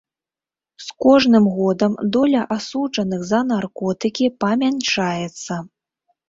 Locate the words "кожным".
1.05-1.45